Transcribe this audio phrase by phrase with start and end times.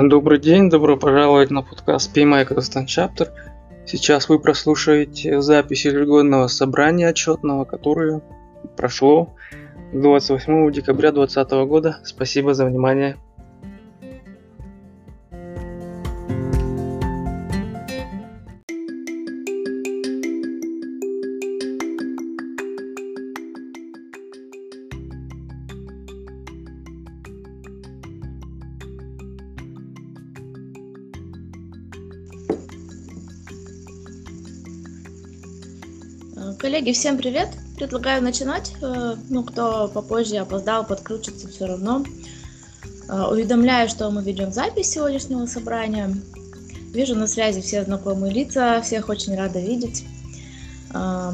[0.00, 3.28] Добрый день, добро пожаловать на подкаст PMI Казахстан Chapter.
[3.84, 8.22] Сейчас вы прослушаете запись ежегодного собрания отчетного, которое
[8.74, 9.34] прошло
[9.92, 11.98] 28 декабря 2020 года.
[12.04, 13.18] Спасибо за внимание.
[36.82, 37.48] Коллеги, всем привет!
[37.76, 38.72] Предлагаю начинать.
[38.82, 42.04] Э, ну, кто попозже опоздал, подключится все равно.
[43.08, 46.12] Э, уведомляю, что мы ведем запись сегодняшнего собрания.
[46.92, 50.04] Вижу на связи все знакомые лица, всех очень рада видеть.
[50.92, 51.30] Э,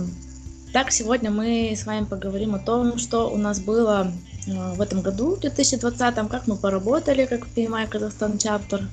[0.74, 4.12] так, сегодня мы с вами поговорим о том, что у нас было
[4.46, 8.86] в этом году, в 2020, как мы поработали, как PMI Казахстан Чаптер.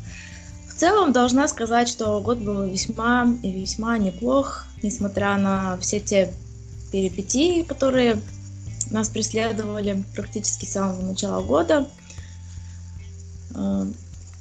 [0.69, 6.31] В целом, должна сказать, что год был весьма и весьма неплох несмотря на все те
[6.95, 8.21] перипетии, которые
[8.89, 11.89] нас преследовали практически с самого начала года.
[13.53, 13.85] Э,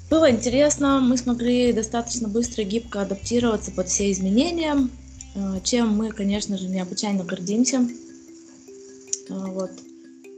[0.09, 4.89] было интересно, мы смогли достаточно быстро и гибко адаптироваться под все изменения,
[5.35, 7.89] э, чем мы, конечно же, необычайно гордимся.
[9.29, 9.73] Э, вот.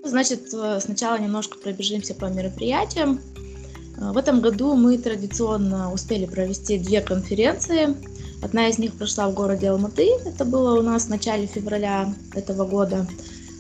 [0.03, 0.49] Значит,
[0.81, 3.21] сначала немножко пробежимся по мероприятиям.
[3.99, 7.95] В этом году мы традиционно успели провести две конференции–
[8.43, 12.67] Одна из них прошла в городе Алматы, это было у нас в начале февраля этого
[12.67, 13.07] года.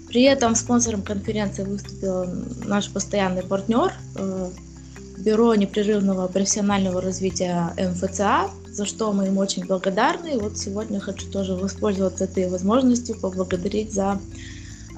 [0.08, 2.27] При этом спонсором конференции выступил
[2.64, 4.50] наш постоянный партнер, э,
[5.18, 10.34] Бюро непрерывного профессионального развития МФЦА, за что мы им очень благодарны.
[10.34, 14.20] И вот сегодня хочу тоже воспользоваться этой возможностью, поблагодарить за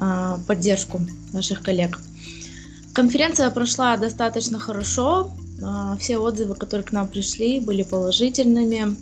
[0.01, 1.01] э, поддержку
[1.33, 2.01] наших коллег.
[2.93, 5.31] Конференция прошла достаточно хорошо.
[5.63, 8.97] Э, все отзывы, которые к нам пришли, были положительными.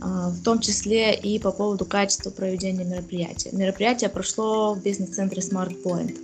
[0.00, 3.50] А, в том числе и по поводу качества проведения мероприятия.
[3.52, 6.16] Мероприятие прошло в бизнес-центре Smart Point.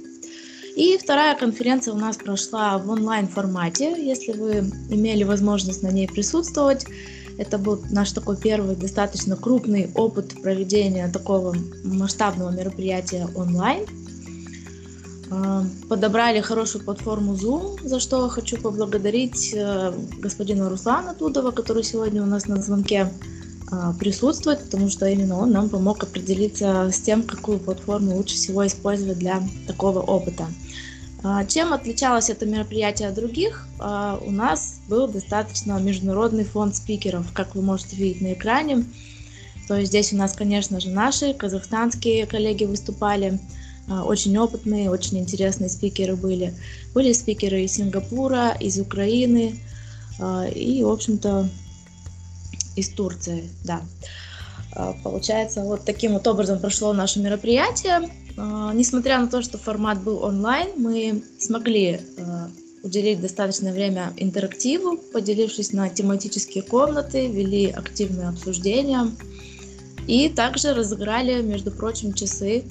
[0.76, 3.94] И вторая конференция у нас прошла в онлайн-формате.
[3.96, 6.84] Если вы имели возможность на ней присутствовать,
[7.38, 13.86] это был наш такой первый достаточно крупный опыт проведения такого масштабного мероприятия онлайн.
[15.30, 22.22] А, подобрали хорошую платформу Zoom, за что хочу поблагодарить э, господина Руслана Тудова, который сегодня
[22.22, 23.10] у нас на звонке.
[23.74, 28.66] А, присутствовать, потому что именно он нам помог определиться с тем, какую платформу лучше всего
[28.66, 30.46] использовать для такого опыта.
[31.22, 33.66] А, чем отличалось это мероприятие от других?
[33.78, 38.84] А, у нас был достаточно международный фонд спикеров, как вы можете видеть на экране.
[39.66, 43.40] То есть здесь у нас, конечно же, наши казахстанские коллеги выступали,
[43.88, 46.54] очень опытные, очень интересные спикеры были.
[46.94, 49.58] Были спикеры из Сингапура, из Украины,
[50.54, 51.48] и, в общем-то,
[52.76, 53.82] из Турции, да.
[54.74, 58.10] А, получается, вот таким вот образом прошло наше мероприятие.
[58.36, 62.48] А, несмотря на то, что формат был онлайн, мы смогли а,
[62.82, 69.10] уделить достаточное время интерактиву, поделившись на тематические комнаты, вели активные обсуждения
[70.06, 72.64] и также разыграли, между прочим, часы,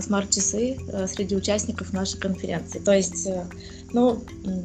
[0.00, 2.78] смарт-часы среди участников нашей конференции.
[2.78, 3.46] То есть э,
[3.92, 4.22] ну,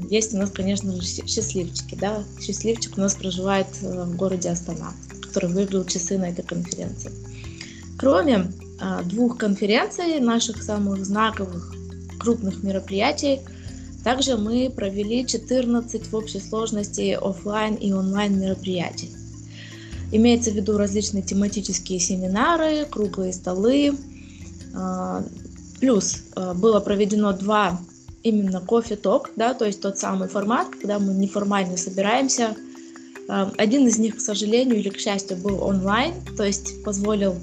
[0.09, 2.23] есть у нас, конечно же, счастливчики, да.
[2.39, 7.11] Счастливчик у нас проживает э, в городе Астана, который выиграл часы на этой конференции.
[7.97, 11.75] Кроме а, двух конференций, наших самых знаковых
[12.19, 13.41] крупных мероприятий,
[14.03, 19.11] также мы провели 14 в общей сложности офлайн и онлайн мероприятий.
[20.11, 23.95] Имеется в виду различные тематические семинары, круглые столы.
[24.73, 25.23] А,
[25.79, 27.79] плюс а, было проведено два
[28.23, 32.55] именно кофе-ток, да, то есть тот самый формат, когда мы неформально собираемся.
[33.27, 37.35] Эм, один из них, к сожалению или к счастью, был онлайн, то есть позволил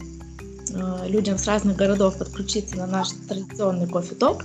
[0.72, 4.44] э, людям с разных городов подключиться на наш традиционный кофе-ток.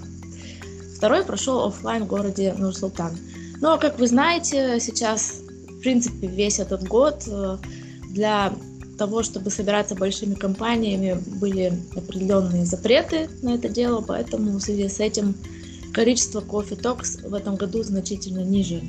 [0.97, 3.17] Второй прошел офлайн в городе Нур-Султан.
[3.61, 7.57] Но, как вы знаете, сейчас, в принципе, весь этот год э,
[8.09, 8.53] для
[8.97, 14.99] того, чтобы собираться большими компаниями, были определенные запреты на это дело, поэтому в связи с
[14.99, 15.35] этим
[15.93, 18.83] количество кофе токс в этом году значительно ниже.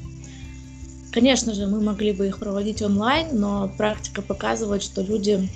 [1.12, 5.48] Конечно же, мы могли бы их проводить онлайн, но практика показывает, что люди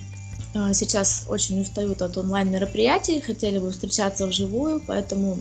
[0.55, 5.39] а, сейчас очень устают от онлайн-мероприятий, хотели бы встречаться вживую, поэтому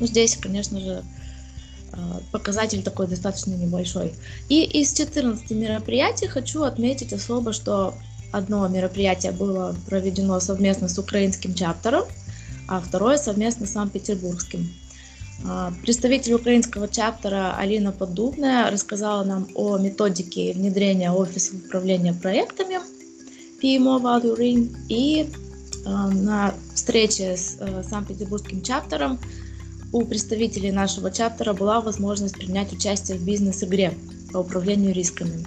[0.00, 1.04] ну, здесь, конечно же,
[1.92, 4.14] а, показатель такой достаточно небольшой.
[4.48, 7.94] И из 14 мероприятий хочу отметить особо, что
[8.32, 12.04] одно мероприятие было проведено совместно с украинским чаптером–
[12.68, 14.68] а второе совместно с Санкт-Петербургским.
[15.46, 22.78] А, представитель украинского чаптера Алина Поддубная рассказала нам о методике внедрения офиса управления проектами
[23.62, 25.28] PMO Value и
[25.84, 29.18] а, на встрече с э, Санкт-Петербургским чаптером
[29.92, 33.94] у представителей нашего чаптера была возможность принять участие в бизнес-игре
[34.32, 35.44] по управлению рисками.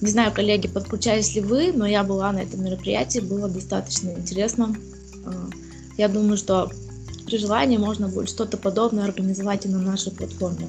[0.00, 4.74] Не знаю, коллеги, подключались ли вы, но я была на этом мероприятии, было достаточно интересно.
[5.96, 6.70] Я думаю, что
[7.26, 10.68] при желании можно будет что-то подобное организовать и на нашей платформе.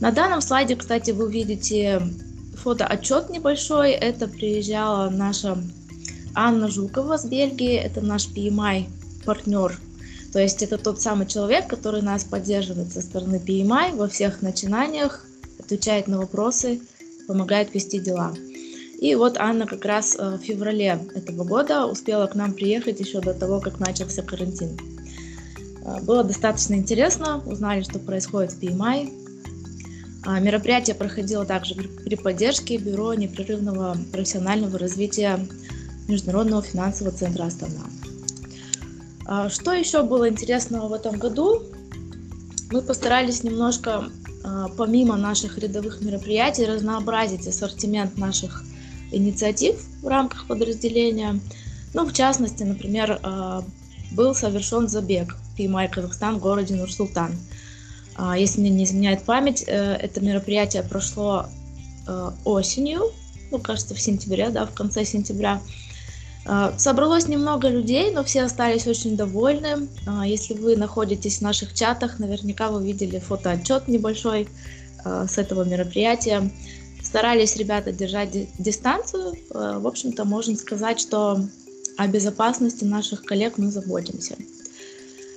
[0.00, 2.02] На данном слайде, кстати, вы видите
[2.54, 3.92] фотоотчет небольшой.
[3.92, 5.58] Это приезжала наша
[6.34, 7.74] Анна Жукова с Бельгии.
[7.74, 8.86] Это наш PMI
[9.24, 9.78] партнер.
[10.32, 15.24] То есть это тот самый человек, который нас поддерживает со стороны PMI во всех начинаниях,
[15.58, 16.80] отвечает на вопросы,
[17.26, 18.34] помогает вести дела.
[18.98, 23.20] И вот Анна как раз э, в феврале этого года успела к нам приехать еще
[23.20, 24.78] до того, как начался карантин.
[25.84, 29.12] А, было достаточно интересно, узнали, что происходит в PMI.
[30.24, 35.46] А, мероприятие проходило также при поддержке Бюро непрерывного профессионального развития
[36.08, 37.84] Международного финансового центра Астана.
[39.26, 41.62] А, что еще было интересного в этом году?
[42.70, 44.10] Мы постарались немножко,
[44.76, 48.64] помимо наших рядовых мероприятий, разнообразить ассортимент наших
[49.12, 51.40] инициатив в рамках подразделения.
[51.94, 53.20] Ну, в частности, например,
[54.12, 57.32] был совершен забег PMI Казахстан в городе Нур-Султан.
[58.16, 61.46] А, если мне не изменяет память, э, это мероприятие прошло
[62.06, 63.12] э, осенью,
[63.50, 65.60] ну, кажется, в сентябре, да, в конце сентября.
[66.46, 69.88] А, собралось немного людей, но все остались очень довольны.
[70.06, 74.48] А, если вы находитесь в наших чатах, наверняка вы видели фотоотчет небольшой
[75.04, 76.50] с этого мероприятия.
[77.06, 79.34] Старались ребята держать дистанцию.
[79.50, 81.40] В общем-то, можно сказать, что
[81.96, 84.34] о безопасности наших коллег мы заботимся.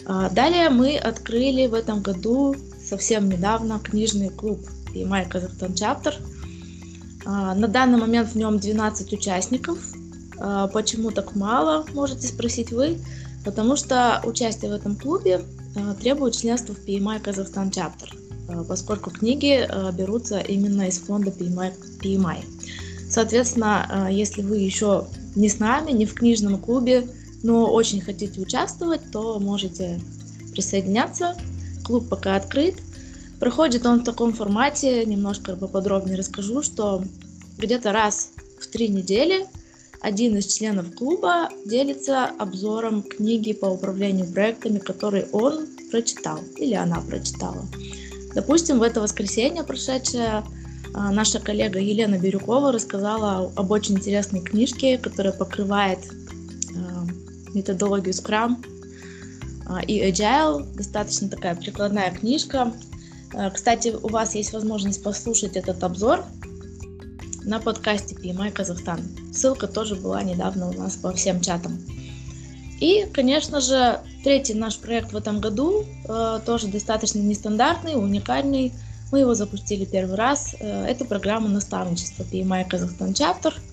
[0.07, 4.59] А, далее мы открыли в этом году совсем недавно книжный клуб
[4.95, 6.15] PMI Казахстан Chapter.
[7.25, 9.77] А, на данный момент в нем 12 участников.
[10.73, 12.97] Почему так мало, можете спросить вы?
[13.45, 15.41] Потому что участие в этом клубе
[15.99, 18.09] требует членства в PMI Казахстан Chapter,
[18.67, 22.43] поскольку книги берутся именно из фонда PMI.
[23.09, 27.07] Соответственно, если вы еще не с нами, не в книжном клубе,
[27.43, 29.99] но очень хотите участвовать, то можете
[30.51, 31.35] присоединяться.
[31.83, 32.75] Клуб пока открыт.
[33.39, 37.03] Проходит он в таком формате, немножко поподробнее расскажу, что
[37.57, 39.45] где-то раз в три недели
[40.01, 47.01] один из членов клуба делится обзором книги по управлению проектами, которые он прочитал или она
[47.01, 47.65] прочитала.
[48.35, 50.43] Допустим, в это воскресенье прошедшее
[50.93, 55.99] а, наша коллега Елена Бирюкова рассказала об очень интересной книжке, которая покрывает
[57.53, 58.57] методологию Scrum
[59.65, 60.65] а, и Agile.
[60.75, 62.73] Достаточно такая прикладная книжка.
[63.33, 66.23] А, кстати, у вас есть возможность послушать этот обзор
[67.43, 69.01] на подкасте PMI Казахстан.
[69.33, 71.79] Ссылка тоже была недавно у нас по всем чатам.
[72.79, 78.71] И, конечно же, третий наш проект в этом году э, тоже достаточно нестандартный, уникальный.
[79.11, 80.55] Мы его запустили первый раз.
[80.59, 83.53] Э, это программа наставничества PMI Казахстан Chapter–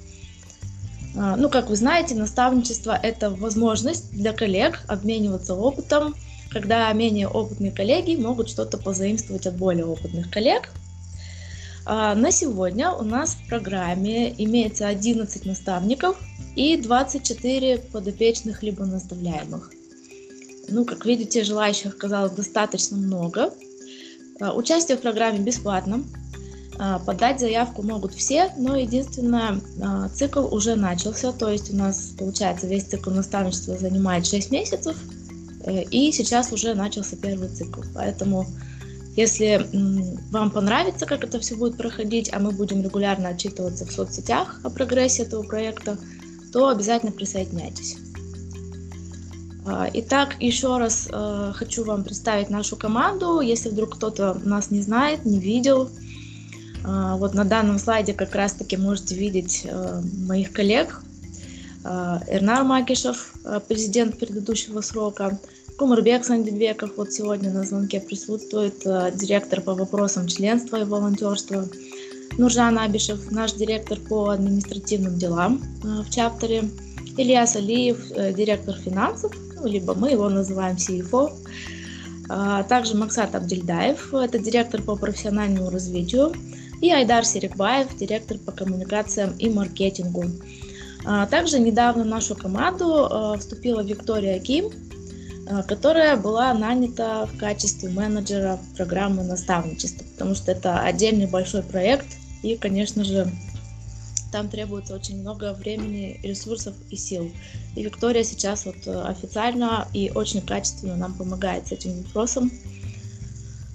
[1.17, 6.15] а, ну, как вы знаете, наставничество– это возможность для коллег обмениваться опытом,
[6.51, 10.71] когда менее опытные коллеги могут что-то позаимствовать от более опытных коллег.
[11.89, 16.21] А, на сегодня у нас в программе имеется 11 наставников
[16.57, 19.71] и 24 подопечных либо наставляемых.
[20.69, 23.55] Ну, как видите, желающих оказалось достаточно много.
[24.41, 26.03] А, участие в программе бесплатно,
[26.77, 29.61] а, подать заявку могут все, но единственное,
[30.13, 34.97] цикл уже начался, то есть у нас, получается, весь цикл наставничества занимает 6 месяцев,
[35.61, 37.83] э, и сейчас уже начался первый цикл.
[37.95, 38.45] Поэтому,
[39.17, 39.67] если
[40.31, 44.71] вам понравится, как это все будет проходить, а мы будем регулярно отчитываться в соцсетях о
[44.71, 45.99] прогрессе этого проекта,
[46.53, 47.97] то обязательно присоединяйтесь.
[49.67, 53.41] А, итак, еще раз э, хочу вам представить нашу команду.
[53.41, 55.91] Если вдруг кто-то нас не знает, не видел,
[56.85, 61.03] а, вот на данном слайде как раз-таки можете видеть э, моих коллег.
[61.83, 65.39] А, Эрнар Макишев, э, президент предыдущего срока,
[65.79, 71.69] Кумарбек Сандибеков, вот сегодня на звонке присутствует, э, директор по вопросам членства и волонтерства,
[72.39, 76.71] Нуржан Абишев, наш директор по административным делам в чаптере,
[77.19, 81.33] Ильяс Алиев, директор финансов, ну, либо мы его называем CFO,
[82.69, 86.35] также Максат Абдельдаев, это директор по профессиональному развитию,
[86.83, 90.25] и Айдар Серикбаев, директор по коммуникациям и маркетингу.
[91.31, 94.71] Также недавно в нашу команду вступила Виктория Ким.
[95.67, 102.07] Которая была нанята в качестве менеджера программы наставничества, потому что это отдельный большой проект,
[102.43, 103.31] и, конечно же,
[104.33, 107.31] там требуется очень много времени, ресурсов и сил.
[107.75, 112.51] И Виктория сейчас вот официально и очень качественно нам помогает с этим вопросом.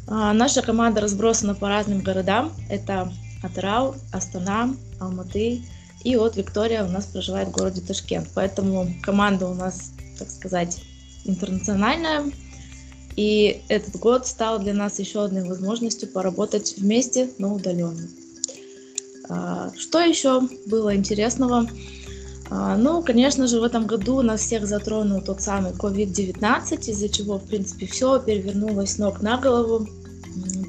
[0.07, 2.51] А, наша команда разбросана по разным городам.
[2.69, 3.11] Это
[3.41, 5.61] Атырау, Астана, Алматы.
[6.03, 8.27] И вот Виктория у нас проживает в городе Ташкент.
[8.33, 10.81] Поэтому команда у нас, так сказать,
[11.25, 12.31] интернациональная.
[13.15, 18.07] И этот год стал для нас еще одной возможностью поработать вместе, но удаленно.
[19.29, 21.67] А, что еще было интересного?
[22.49, 27.37] А, ну, конечно же, в этом году нас всех затронул тот самый COVID-19, из-за чего,
[27.37, 29.87] в принципе, все перевернулось ног на голову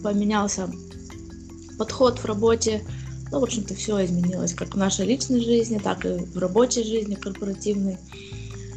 [0.03, 0.69] поменялся
[1.79, 2.83] подход в работе.
[3.31, 7.15] Ну, в общем-то, все изменилось как в нашей личной жизни, так и в рабочей жизни
[7.15, 7.99] корпоративной.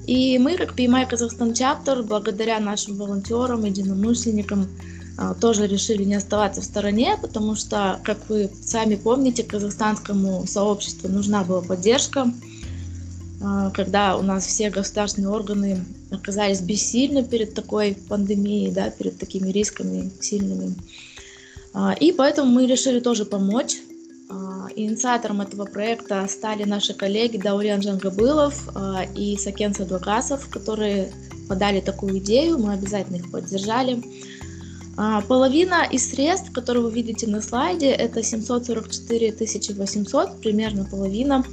[0.08, 4.68] И мы, как PMI Казахстан Чаптер, благодаря нашим волонтерам, единомышленникам,
[5.18, 11.08] а, тоже решили не оставаться в стороне, потому что, как вы сами помните, казахстанскому сообществу
[11.10, 12.32] нужна была поддержка,
[13.42, 19.50] а, когда у нас все государственные органы оказались бессильны перед такой пандемией, да, перед такими
[19.50, 20.76] рисками сильными.
[21.74, 23.78] А, и поэтому мы решили тоже помочь.
[24.28, 31.12] А, инициатором этого проекта стали наши коллеги Даурян Джангабылов а, и Сакен Садвакасов, которые
[31.48, 34.02] подали такую идею, мы обязательно их поддержали.
[35.28, 39.36] Половина из средств, которые вы видите на слайде, это 744
[39.78, 41.44] 800, примерно половина,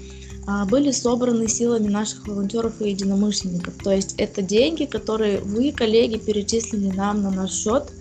[0.71, 3.75] были собраны силами наших волонтеров и единомышленников.
[3.83, 7.93] То есть это деньги, которые вы, коллеги, перечислили нам на наш счет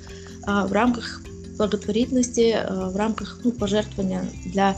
[0.45, 1.20] в рамках
[1.61, 4.75] благотворительности э, в рамках ну, пожертвования для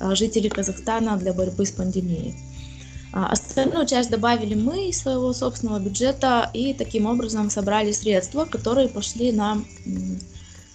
[0.00, 2.36] э, жителей Казахстана для борьбы с пандемией.
[3.12, 8.88] А остальную часть добавили мы из своего собственного бюджета и таким образом собрали средства, которые
[8.88, 9.58] пошли на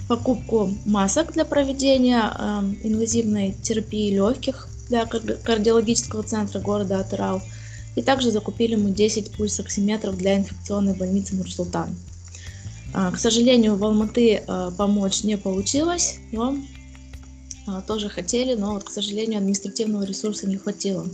[0.10, 7.42] покупку масок для проведения э, инвазивной терапии легких для кардиологического центра города Атырау.
[7.96, 11.96] И также закупили мы 10 пульсоксиметров для инфекционной больницы Нур-Султан.
[12.96, 16.56] К сожалению, в Алматы а, помочь не получилось, но
[17.68, 21.06] а, тоже хотели, но, вот, к сожалению, административного ресурса не хватило.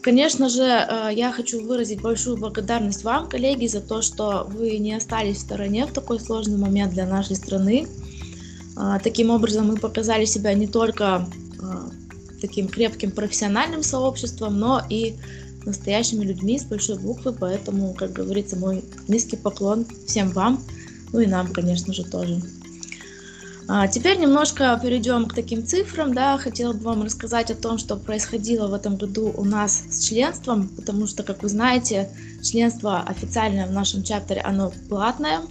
[0.00, 5.38] Конечно же, я хочу выразить большую благодарность вам, коллеги, за то, что вы не остались
[5.38, 7.88] в стороне в такой сложный момент для нашей страны.
[9.02, 11.26] Таким образом, мы показали себя не только
[12.40, 15.16] таким крепким профессиональным сообществом, но и
[15.64, 20.62] настоящими людьми с большой буквы, поэтому, как говорится, мой низкий поклон всем вам,
[21.12, 22.40] ну и нам, конечно же, тоже.
[23.72, 27.96] А теперь немножко перейдем к таким цифрам, да, хотела бы вам рассказать о том, что
[27.96, 32.10] происходило в этом году у нас с членством, потому что, как вы знаете,
[32.42, 35.42] членство официальное в нашем чаптере, оно платное.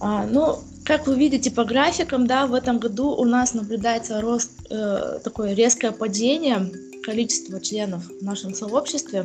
[0.00, 4.52] А, ну, как вы видите по графикам, да, в этом году у нас наблюдается рост,
[4.70, 6.70] э, такое резкое падение
[7.06, 9.24] количество членов в нашем сообществе,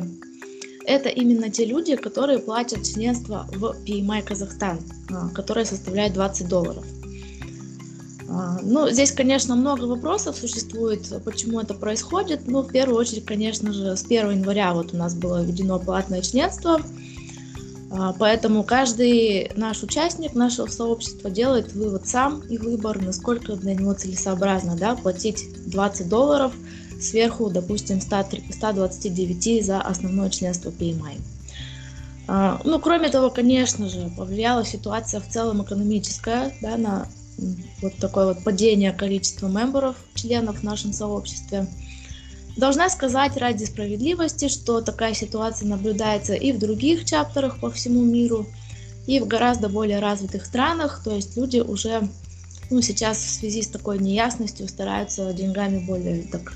[0.86, 4.78] это именно те люди, которые платят членство в PMI Казахстан,
[5.10, 6.84] а, которое составляет 20 долларов.
[8.28, 12.46] А, ну, здесь, конечно, много вопросов существует, почему это происходит.
[12.46, 16.22] Ну, в первую очередь, конечно же, с 1 января вот у нас было введено платное
[16.22, 16.80] членство,
[17.90, 23.92] а, поэтому каждый наш участник нашего сообщества делает вывод сам и выбор, насколько для него
[23.94, 26.52] целесообразно да, платить 20 долларов–
[27.02, 31.20] сверху, допустим, 129 за основное членство PMI.
[32.28, 37.08] А, ну, кроме того, конечно же, повлияла ситуация в целом экономическая, да, на
[37.80, 41.66] вот такое вот падение количества мемберов, членов в нашем сообществе.
[42.56, 48.46] Должна сказать ради справедливости, что такая ситуация наблюдается и в других чаптерах по всему миру,
[49.06, 52.08] и в гораздо более развитых странах, то есть люди уже
[52.70, 56.52] ну, сейчас в связи с такой неясностью стараются деньгами более так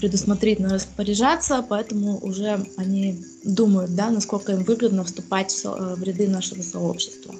[0.00, 6.62] предусмотрительно распоряжаться, поэтому уже они думают, да, насколько им выгодно вступать в, э, ряды нашего
[6.62, 7.34] сообщества.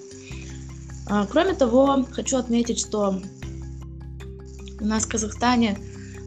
[1.06, 3.20] А, кроме того, хочу отметить, что
[4.80, 5.78] у нас в Казахстане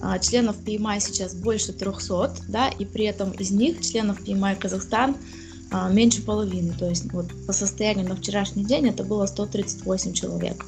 [0.02, 5.18] а, членов PMI сейчас больше 300, да, и при этом из них членов PMI Казахстан
[5.72, 6.74] а, меньше половины.
[6.78, 10.66] То есть вот по состоянию на вчерашний день это было 138 человек.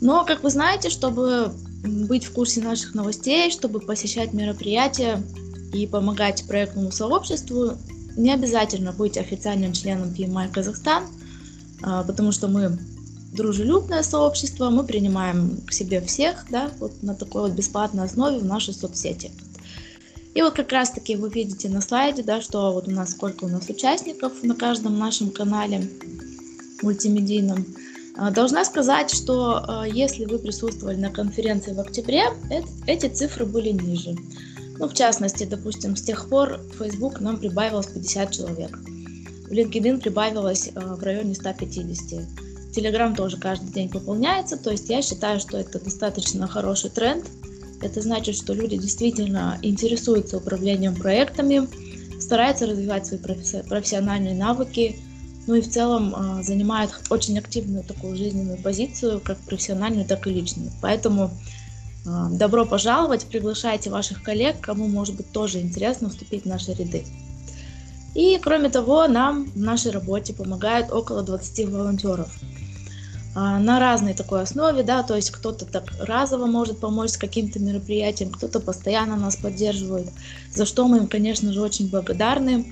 [0.00, 1.52] Но, как вы знаете, чтобы
[1.82, 5.22] быть в курсе наших новостей, чтобы посещать мероприятия
[5.72, 7.72] и помогать проектному сообществу,
[8.16, 11.04] не обязательно быть официальным членом PMI Казахстан,
[11.82, 12.78] а, потому что мы
[13.32, 18.44] дружелюбное сообщество, мы принимаем к себе всех, да, вот на такой вот бесплатной основе в
[18.44, 19.30] нашей соцсети.
[20.34, 23.44] И вот как раз таки вы видите на слайде, да, что вот у нас сколько
[23.44, 25.88] у нас участников на каждом нашем канале
[26.82, 27.66] мультимедийном.
[28.16, 32.24] А, должна сказать, что а, если вы присутствовали на конференции в октябре,
[32.86, 34.16] эти цифры были ниже.
[34.78, 38.78] Ну, в частности, допустим, с тех пор Facebook нам прибавилось 50 человек.
[39.48, 42.20] В LinkedIn прибавилось а, в районе 150.
[42.74, 47.26] Telegram тоже каждый день пополняется, то есть я считаю, что это достаточно хороший тренд.
[47.82, 51.66] Это значит, что люди действительно интересуются управлением проектами,
[52.20, 54.96] стараются развивать свои профессиональные навыки,
[55.46, 60.30] ну и в целом э, занимают очень активную такую жизненную позицию, как профессиональную, так и
[60.30, 60.70] личную.
[60.80, 61.30] Поэтому
[62.04, 67.04] э, добро пожаловать, приглашайте ваших коллег, кому может быть тоже интересно вступить в наши ряды.
[68.14, 72.28] И кроме того, нам в нашей работе помогают около 20 волонтеров
[73.32, 78.30] на разной такой основе, да, то есть кто-то так разово может помочь с каким-то мероприятием,
[78.30, 80.08] кто-то постоянно нас поддерживает,
[80.52, 82.66] за что мы им, конечно же, очень благодарны.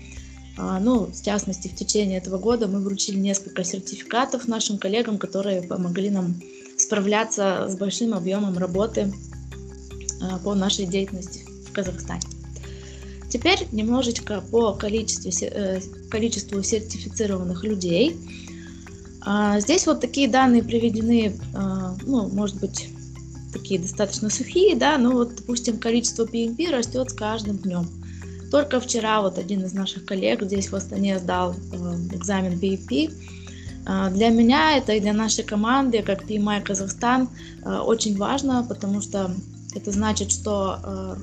[0.58, 5.62] А, ну, в частности, в течение этого года мы вручили несколько сертификатов нашим коллегам, которые
[5.62, 6.34] помогли нам
[6.76, 9.12] справляться с большим объемом работы
[10.20, 12.22] а, по нашей деятельности в Казахстане.
[13.30, 18.16] Теперь немножечко по количеству, э, количеству сертифицированных людей.
[19.20, 21.38] А, здесь вот такие данные приведены,
[22.06, 22.88] ну, может быть,
[23.52, 27.86] такие достаточно сухие, да, но вот, допустим, количество PMP растет с каждым днем.
[28.50, 33.12] Только вчера вот один из наших коллег здесь в Астане сдал э, экзамен PEP.
[33.86, 37.28] Э, для меня это и для нашей команды, как PMI Казахстан,
[37.64, 39.30] э, очень важно, потому что
[39.74, 41.18] это значит, что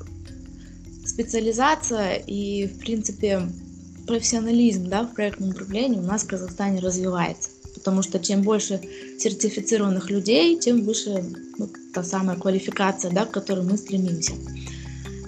[1.04, 3.42] специализация и, в принципе,
[4.06, 7.50] профессионализм да, в проектном управлении у нас в Казахстане развивается.
[7.74, 8.80] Потому что чем больше
[9.18, 11.24] сертифицированных людей, тем выше
[11.58, 14.32] ну, та самая квалификация, да, к которой мы стремимся.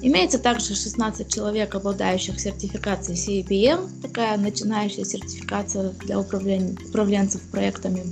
[0.01, 8.05] Имеется также 16 человек, обладающих сертификацией CAPM, такая начинающая сертификация для управленцев проектами.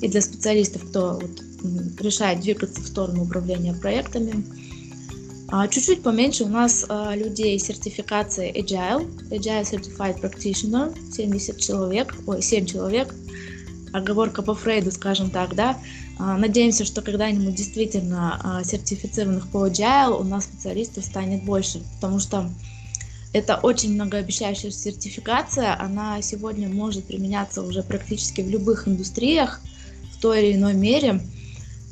[0.00, 4.44] И для специалистов, кто вот, решает двигаться в сторону управления проектами.
[5.48, 12.42] А, чуть-чуть поменьше у нас а, людей сертификации Agile, Agile Certified Practitioner, 70 человек, ой,
[12.42, 13.14] 7 человек,
[13.92, 15.78] оговорка по Фрейду, скажем так, да,
[16.18, 22.18] а, Надеемся, что когда-нибудь действительно а, сертифицированных по Agile у нас специалистов станет больше, потому
[22.18, 22.50] что
[23.32, 29.60] это очень многообещающая сертификация, она сегодня может применяться уже практически в любых индустриях
[30.12, 31.20] в той или иной мере.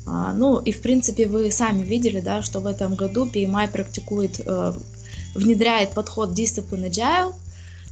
[0.05, 4.41] А, ну и в принципе вы сами видели, да, что в этом году PMI практикует,
[4.45, 4.73] э,
[5.35, 7.33] внедряет подход Discipline Agile–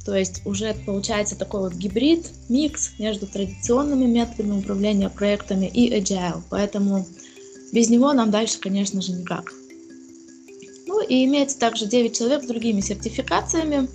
[0.06, 6.42] то есть уже получается такой вот гибрид, микс между традиционными методами управления проектами и agile.
[6.48, 7.04] Поэтому
[7.72, 9.52] без него нам дальше, конечно же, никак.
[10.86, 13.88] Ну и имеется также 9 человек с другими сертификациями.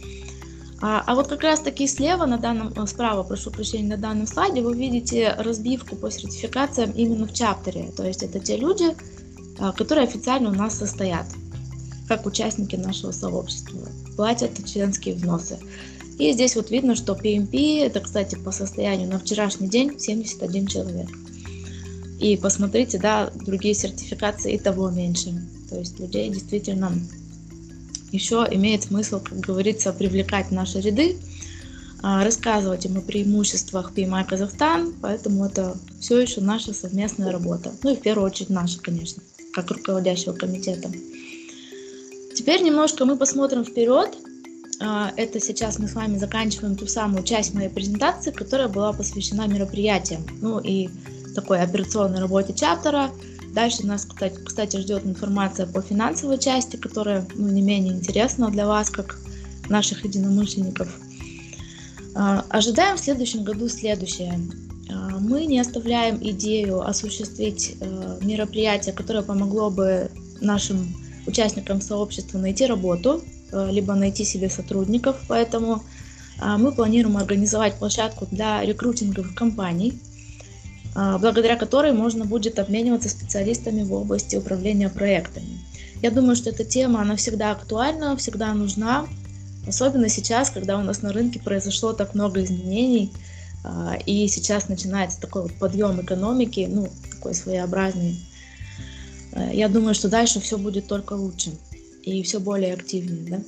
[0.82, 4.28] А, а вот как раз таки слева, на данном, э, справа, прошу прощения, на данном
[4.28, 7.90] слайде вы видите разбивку по сертификациям именно в чаптере.
[7.96, 8.98] То есть это те люди,
[9.60, 11.28] а, которые официально у нас состоят,
[12.10, 13.80] как участники нашего сообщества,
[14.18, 15.58] платят членские взносы.
[16.22, 21.10] И здесь вот видно, что PMP, это, кстати, по состоянию на вчерашний день 71 человек.
[22.20, 25.34] И посмотрите, да, другие сертификации и того меньше.
[25.68, 26.94] То есть людей действительно
[28.12, 31.18] еще имеет смысл, как говорится, привлекать в наши ряды,
[32.04, 37.72] а, рассказывать им о преимуществах PMI Казахстан, поэтому это все еще наша совместная работа.
[37.82, 40.92] Ну и в первую очередь наша, конечно, как руководящего комитета.
[42.36, 44.16] Теперь немножко мы посмотрим вперед
[44.82, 50.26] это сейчас мы с вами заканчиваем ту самую часть моей презентации, которая была посвящена мероприятиям,
[50.42, 50.90] ну и
[51.36, 53.12] такой операционной работе чаптера.
[53.54, 54.08] Дальше нас,
[54.46, 59.20] кстати, ждет информация по финансовой части, которая ну, не менее интересна для вас, как
[59.70, 60.88] наших единомышленников.
[62.16, 64.40] А, ожидаем в следующем году следующее.
[64.90, 70.96] А, мы не оставляем идею осуществить э, мероприятие, которое помогло бы нашим
[71.28, 75.84] участникам сообщества найти работу, либо найти себе сотрудников, поэтому
[76.42, 79.94] а, мы планируем организовать площадку для рекрутинговых компаний,
[80.96, 85.60] а, благодаря которой можно будет обмениваться специалистами в области управления проектами.
[86.02, 89.06] Я думаю, что эта тема, она всегда актуальна, всегда нужна,
[89.68, 93.14] особенно сейчас, когда у нас на рынке произошло так много изменений,
[93.64, 98.20] а, и сейчас начинается такой вот подъем экономики, ну, такой своеобразный.
[99.34, 101.52] Э, я думаю, что дальше все будет только лучше
[102.04, 103.30] и все более активнее.
[103.30, 103.44] Да?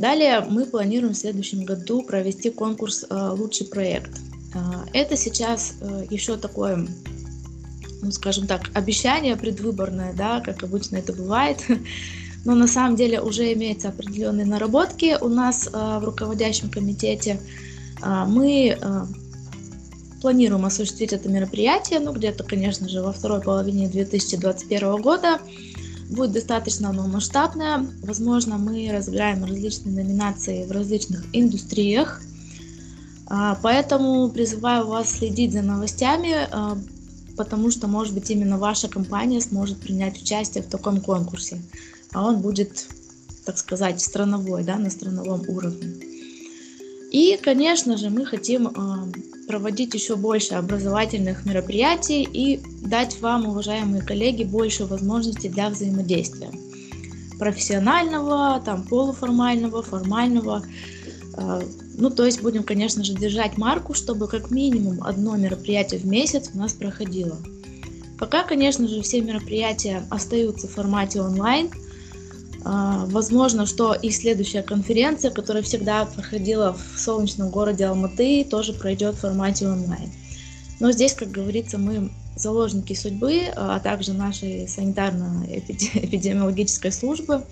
[0.00, 4.18] Далее мы планируем в следующем году провести конкурс э, «Лучший проект».
[4.54, 4.58] Э,
[4.94, 6.86] это сейчас э, еще такое,
[8.00, 11.62] ну, скажем так, обещание предвыборное, да, как обычно это бывает.
[12.46, 17.38] но на самом деле уже имеются определенные наработки у нас в руководящем комитете.
[18.02, 18.78] Мы
[20.22, 25.38] планируем осуществить это мероприятие, ну где-то, конечно же, во второй половине 2021 года.
[26.10, 27.86] Будет достаточно оно масштабное.
[28.02, 32.20] Возможно, мы разыграем различные номинации в различных индустриях.
[33.26, 36.76] А, поэтому призываю вас следить за новостями, а,
[37.36, 41.62] потому что, может быть, именно ваша компания сможет принять участие в таком конкурсе.
[42.12, 42.88] А он будет,
[43.44, 46.19] так сказать, страновой, да, на страновом уровне.
[47.10, 49.08] И, конечно же, мы хотим а,
[49.48, 56.50] проводить еще больше образовательных мероприятий и дать вам, уважаемые коллеги, больше возможностей для взаимодействия.
[57.36, 60.62] Профессионального, там, полуформального, формального.
[61.34, 61.60] А,
[61.98, 66.50] ну, то есть будем, конечно же, держать марку, чтобы как минимум одно мероприятие в месяц
[66.54, 67.36] у нас проходило.
[68.20, 71.70] Пока, конечно же, все мероприятия остаются в формате онлайн–
[72.64, 79.20] возможно, что и следующая конференция, которая всегда проходила в солнечном городе Алматы, тоже пройдет в
[79.20, 80.10] формате онлайн.
[80.78, 87.44] Но здесь, как говорится, мы заложники судьбы, а также нашей санитарно-эпидемиологической службы.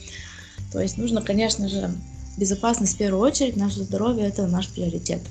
[0.73, 1.91] То есть нужно, конечно же,
[2.37, 5.23] безопасность в первую очередь, наше здоровье– это наш приоритет.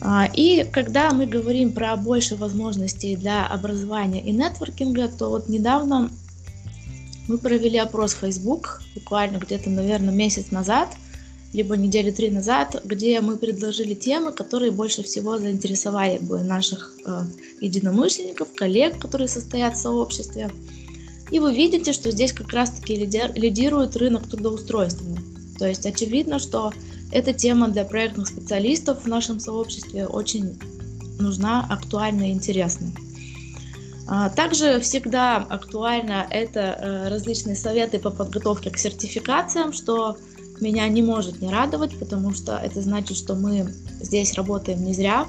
[0.00, 6.10] А, и когда мы говорим про больше возможностей для образования и нетворкинга, то вот недавно
[7.30, 10.88] мы провели опрос в Facebook буквально где-то, наверное, месяц назад,
[11.52, 17.22] либо недели три назад, где мы предложили темы, которые больше всего заинтересовали бы наших э,
[17.60, 20.50] единомышленников, коллег, которые состоят в сообществе.
[21.30, 25.16] И вы видите, что здесь как раз-таки лидирует рынок трудоустройства.
[25.56, 26.72] То есть очевидно, что
[27.12, 30.58] эта тема для проектных специалистов в нашем сообществе очень
[31.20, 32.90] нужна, актуальна и интересна.
[34.12, 40.16] А, также всегда актуально это э, различные советы по подготовке к сертификациям, что
[40.60, 45.28] меня не может не радовать, потому что это значит, что мы здесь работаем не зря,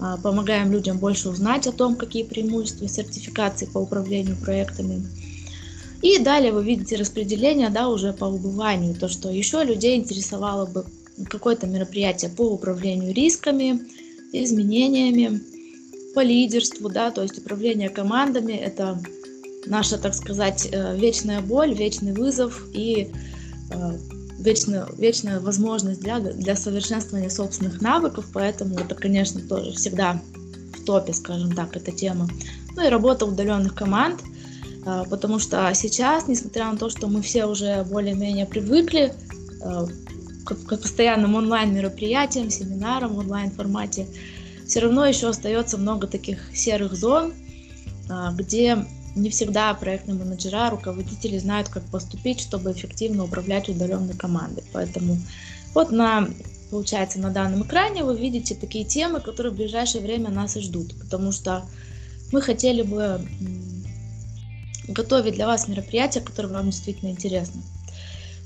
[0.00, 5.06] а, помогаем людям больше узнать о том, какие преимущества сертификации по управлению проектами.
[6.00, 10.86] И далее вы видите распределение да, уже по убыванию, то, что еще людей интересовало бы
[11.28, 13.80] какое-то мероприятие по управлению рисками,
[14.32, 15.42] изменениями,
[16.14, 19.00] по лидерству, да, то есть управление командами– это
[19.66, 23.10] наша, так сказать, э, вечная боль, вечный вызов и
[23.70, 23.98] э,
[24.38, 30.20] вечная, вечная возможность для, для совершенствования собственных навыков, поэтому это, конечно, тоже всегда
[30.74, 32.28] в топе, скажем так, эта тема.
[32.76, 34.20] Ну и работа удаленных команд,
[34.86, 39.12] э, потому что сейчас, несмотря на то, что мы все уже более-менее привыкли
[40.44, 44.06] к, к постоянным онлайн-мероприятиям, семинарам в онлайн-формате,
[44.66, 47.32] все равно еще остается много таких серых зон,
[48.08, 54.64] а, где не всегда проектные менеджера, руководители знают, как поступить, чтобы эффективно управлять удаленной командой.
[54.72, 55.18] Поэтому
[55.72, 56.28] вот на,
[56.70, 60.98] получается, на данном экране вы видите такие темы, которые в ближайшее время нас и ждут,
[60.98, 61.64] потому что
[62.32, 63.20] мы хотели бы
[64.88, 67.62] готовить для вас мероприятия, которые вам действительно интересны.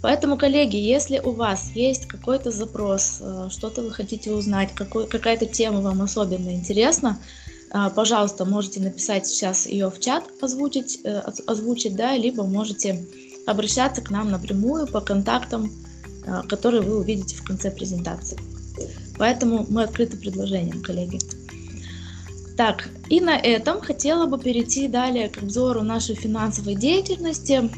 [0.01, 5.81] Поэтому, коллеги, если у вас есть какой-то запрос, э, что-то вы хотите узнать, какая-то тема
[5.81, 7.19] вам особенно интересна,
[7.73, 13.05] э, пожалуйста, можете написать сейчас ее в чат, озвучить, э, озвучить, да, либо можете
[13.47, 15.71] обращаться к нам напрямую по контактам,
[16.47, 18.39] которые вы увидите в конце презентации.
[19.17, 21.19] Поэтому мы открыты предложениям, коллеги.
[22.59, 27.71] Так, и на этом хотела бы перейти далее к обзору нашей финансовой деятельности.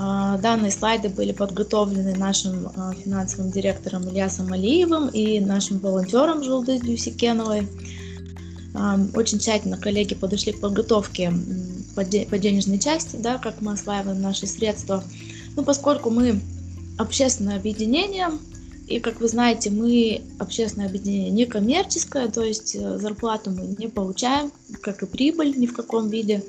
[0.00, 6.82] А, данные слайды были подготовлены нашим а, финансовым директором Ильясом Алиевым и нашим волонтером Жулдыз
[6.82, 7.66] Дюсикеновой.
[8.74, 11.32] А, очень тщательно коллеги подошли к подготовке
[11.96, 15.02] по денежной части, да, как мы осваиваем наши средства.
[15.56, 16.40] Ну, поскольку мы
[16.96, 18.28] общественное объединение,
[18.86, 23.88] и, как вы знаете, мы общественное объединение не коммерческое, то есть э, зарплату мы не
[23.88, 26.44] получаем, как и прибыль ни в каком виде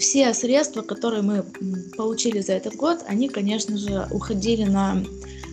[0.00, 1.42] все средства, которые мы
[1.96, 5.04] получили за этот год, они, конечно же, уходили на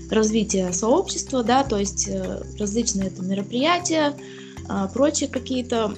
[0.09, 4.15] развитие сообщества, да, то есть э, различные это мероприятия,
[4.69, 5.93] а, прочие какие-то,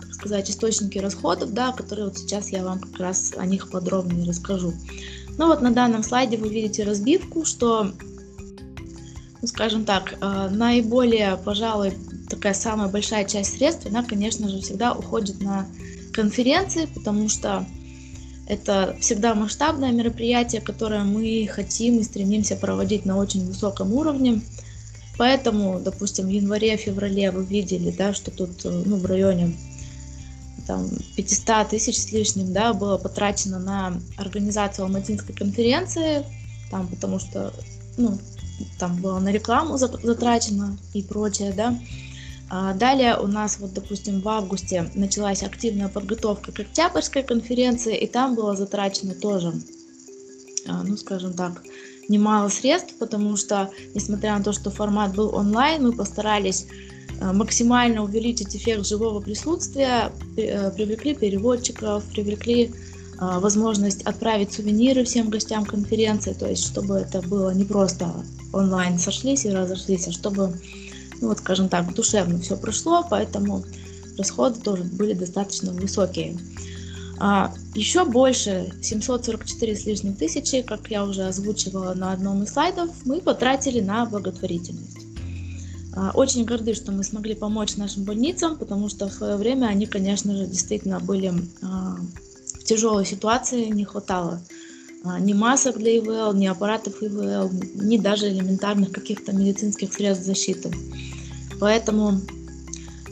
[0.00, 4.26] так сказать, источники расходов, да, которые вот сейчас я вам как раз о них подробнее
[4.26, 4.72] расскажу.
[5.36, 7.92] Ну вот на данном слайде вы видите разбивку, что,
[9.42, 11.92] ну, скажем так, э, наиболее, пожалуй,
[12.30, 15.66] такая самая большая часть средств, она, конечно же, всегда уходит на
[16.16, 17.64] конференции, потому что
[18.48, 24.40] это всегда масштабное мероприятие, которое мы хотим и стремимся проводить на очень высоком уровне.
[25.18, 29.56] Поэтому, допустим, в январе-феврале вы видели, да, что тут ну, в районе
[30.66, 36.24] там 500 тысяч с лишним, да, было потрачено на организацию Алматинской конференции,
[36.70, 37.52] там, потому что,
[37.96, 38.18] ну,
[38.78, 41.78] там было на рекламу затрачено и прочее, да.
[42.48, 48.06] А далее у нас, вот, допустим, в августе началась активная подготовка к Октябрьской конференции, и
[48.06, 49.52] там было затрачено тоже,
[50.68, 51.64] а, ну, скажем так,
[52.08, 56.66] немало средств, потому что, несмотря на то, что формат был онлайн, мы постарались
[57.20, 62.72] а, максимально увеличить эффект живого присутствия, привлекли переводчиков, привлекли
[63.18, 68.12] возможность отправить сувениры всем гостям конференции, то есть чтобы это было не просто
[68.52, 70.52] онлайн сошлись и разошлись, а чтобы
[71.20, 73.64] ну вот, скажем так, душевно все прошло, поэтому
[74.18, 76.36] расходы тоже были достаточно высокие.
[77.18, 82.90] А, еще больше, 744 с лишним тысячи, как я уже озвучивала на одном из слайдов,
[83.04, 84.98] мы потратили на благотворительность.
[85.94, 89.86] А, очень горды, что мы смогли помочь нашим больницам, потому что в свое время они,
[89.86, 91.96] конечно же, действительно были а,
[92.60, 94.42] в тяжелой ситуации, не хватало
[95.20, 100.70] ни масок для ИВЛ, ни аппаратов ИВЛ, ни даже элементарных каких-то медицинских средств защиты.
[101.60, 102.20] Поэтому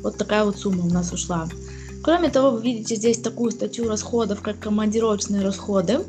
[0.02, 1.48] вот такая вот сумма у нас ушла.
[2.02, 6.00] Кроме того, вы видите здесь такую статью расходов, как командировочные расходы.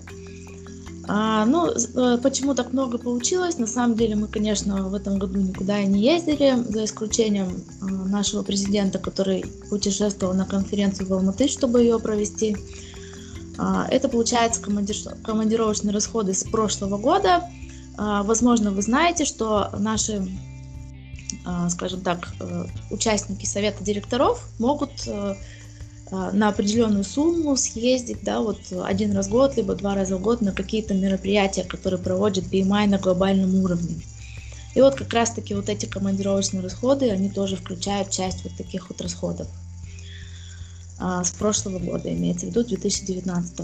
[1.07, 3.57] А, ну, э, почему так много получилось?
[3.57, 7.85] На самом деле мы, конечно, в этом году никуда и не ездили, за исключением а,
[7.85, 12.57] нашего президента, который путешествовал на конференцию в Алматы, чтобы ее провести.
[13.57, 17.43] А, это получается командировочные расходы с прошлого года.
[17.97, 20.27] А, возможно, вы знаете, что наши,
[21.45, 25.35] а, скажем так, э, участники совета директоров могут э,
[26.11, 30.41] на определенную сумму съездить, да, вот один раз в год, либо два раза в год
[30.41, 33.95] на какие-то мероприятия, которые проводит BMI на глобальном уровне.
[34.75, 39.01] И вот как раз-таки вот эти командировочные расходы, они тоже включают часть вот таких вот
[39.01, 39.47] расходов.
[40.97, 43.61] А, с прошлого года, имеется в виду 2019.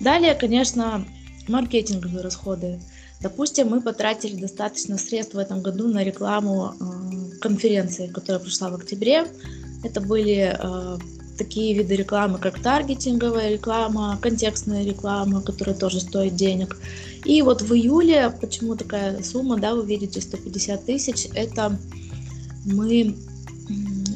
[0.00, 1.04] Далее, конечно,
[1.48, 2.80] маркетинговые расходы.
[3.20, 8.74] Допустим, мы потратили достаточно средств в этом году на рекламу э, конференции, которая прошла в
[8.74, 9.26] октябре.
[9.82, 10.98] Это были э,
[11.38, 16.76] такие виды рекламы, как таргетинговая реклама, контекстная реклама, которая тоже стоит денег.
[17.24, 21.76] И вот в июле, почему такая сумма, да, вы видите, 150 тысяч, это
[22.64, 23.16] мы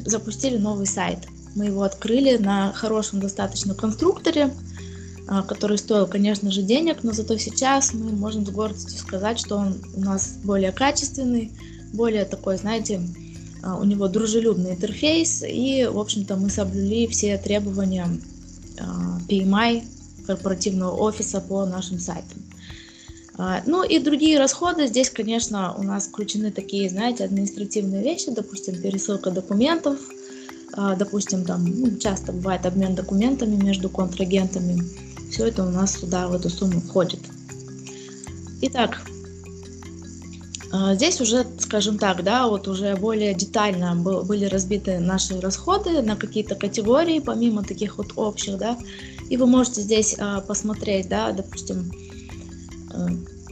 [0.05, 1.19] запустили новый сайт–
[1.59, 4.53] мы его открыли на хорошем достаточно конструкторе,
[5.27, 9.57] а, который стоил, конечно же, денег, но зато сейчас мы можем с гордостью сказать, что
[9.57, 11.51] он у нас более качественный,
[11.91, 13.01] более такой, знаете,
[13.61, 18.07] а, у него дружелюбный интерфейс, и, в общем-то, мы соблюли все требования
[18.79, 19.83] а, PMI
[20.25, 22.39] корпоративного офиса по нашим сайтам.
[23.65, 29.31] Ну и другие расходы, здесь, конечно, у нас включены такие, знаете, административные вещи, допустим, пересылка
[29.31, 29.97] документов,
[30.75, 34.83] допустим, там ну, часто бывает обмен документами между контрагентами.
[35.31, 37.19] Все это у нас сюда, в эту сумму входит.
[38.61, 39.01] Итак,
[40.71, 46.15] а, здесь уже, скажем так, да, вот уже более детально были разбиты наши расходы на
[46.15, 48.77] какие-то категории, помимо таких вот общих, да,
[49.29, 51.91] и вы можете здесь а, посмотреть, да, допустим,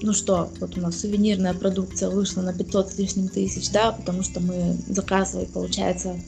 [0.02, 4.24] ну что, вот у нас сувенирная продукция вышла на 500 с лишним тысяч, да, потому
[4.24, 6.20] что мы заказывали, получается,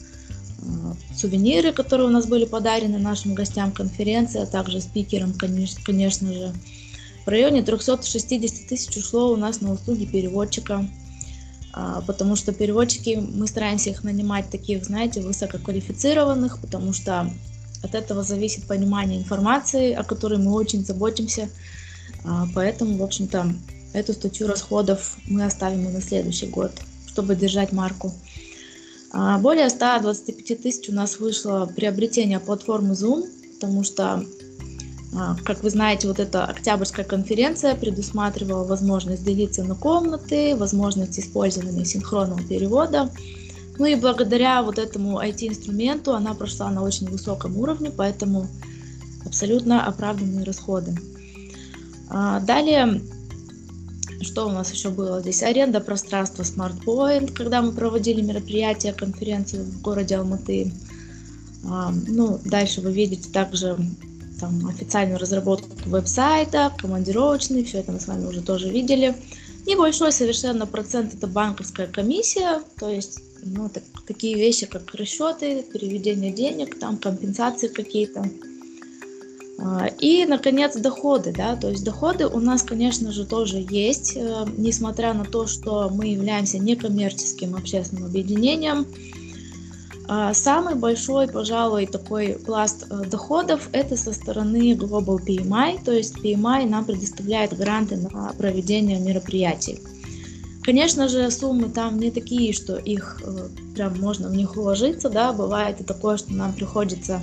[1.14, 6.52] сувениры, которые у нас были подарены нашим гостям конференции, а также спикерам, конечно, конечно же.
[7.24, 10.88] В районе 360 тысяч ушло у нас на услуги переводчика,
[11.72, 17.30] а, потому что переводчики, мы стараемся их нанимать таких, знаете, высококвалифицированных, потому что
[17.82, 21.48] от этого зависит понимание информации, о которой мы очень заботимся.
[22.24, 23.54] А, поэтому, в общем-то,
[23.92, 26.72] эту статью расходов мы оставим и на следующий год,
[27.06, 28.12] чтобы держать марку.
[29.12, 34.24] А, более 125 тысяч у нас вышло приобретение платформы Zoom, потому что,
[35.16, 41.84] а, как вы знаете, вот эта октябрьская конференция предусматривала возможность делиться на комнаты, возможность использования
[41.84, 43.10] синхронного перевода.
[43.78, 48.46] Ну и благодаря вот этому IT-инструменту она прошла на очень высоком уровне, поэтому
[49.26, 50.94] абсолютно оправданные расходы.
[52.08, 53.00] А, далее
[54.22, 55.42] что у нас еще было здесь?
[55.42, 60.72] Аренда пространства Smart Point, когда мы проводили мероприятие, конференцию в городе Алматы.
[61.68, 63.76] А, ну, дальше вы видите также
[64.40, 69.14] там, официальную разработку веб-сайта, командировочный, все это мы с вами уже тоже видели.
[69.66, 76.32] Небольшой совершенно процент это банковская комиссия, то есть ну, так, такие вещи, как расчеты, переведение
[76.32, 78.24] денег, там компенсации какие-то.
[79.62, 84.46] А, и, наконец, доходы, да, то есть доходы у нас, конечно же, тоже есть, э,
[84.56, 88.86] несмотря на то, что мы являемся некоммерческим общественным объединением,
[90.12, 96.16] А самый большой, пожалуй, такой пласт э, доходов– это со стороны Global PMI, то есть
[96.18, 99.80] PMI нам предоставляет гранты на проведение мероприятий.
[100.64, 105.32] Конечно же, суммы там не такие, что их э, прям можно в них уложиться, да,
[105.32, 107.20] бывает и такое, что нам приходится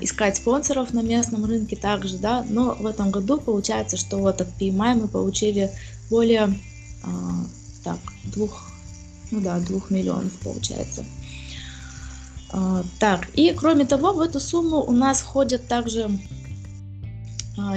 [0.00, 4.48] искать спонсоров на местном рынке также, да, но в этом году получается, что вот от
[4.58, 5.70] PMI мы получили
[6.10, 6.58] более,
[7.02, 7.44] а,
[7.84, 8.70] так, двух,
[9.30, 11.04] ну да, двух миллионов получается.
[12.50, 16.10] А, так, и кроме того, в эту сумму у нас входят также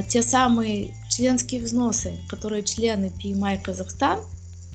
[0.09, 4.19] те самые членские взносы, которые члены PMI Казахстан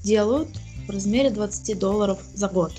[0.02, 0.48] делают
[0.86, 2.72] в размере 20 долларов за год.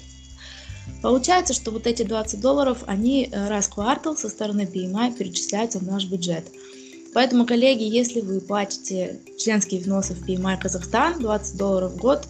[1.02, 5.80] Получается, что вот эти 20 долларов, они э, раз в квартал со стороны PMI перечисляются
[5.80, 6.45] в наш бюджет.
[7.13, 12.28] Поэтому, коллеги, если вы платите членские взносы в PMI Казахстан 20 долларов в год,